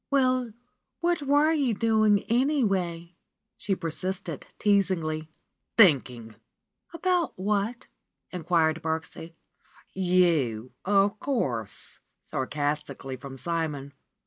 ^^Well, 0.11 0.55
what 1.01 1.21
were 1.21 1.51
you 1.51 1.75
doing, 1.75 2.23
anyway?" 2.23 3.13
she 3.55 3.75
persisted, 3.75 4.47
teasingly. 4.57 5.29
''Thinking!" 5.77 6.29
abruptly. 6.91 6.93
"About 6.95 7.33
what?" 7.35 7.85
inquired 8.31 8.81
Birksie. 8.81 9.35
"You, 9.93 10.71
of 10.85 11.19
course!" 11.19 11.99
sarcastically 12.23 13.15
from 13.15 13.37
Simon. 13.37 13.93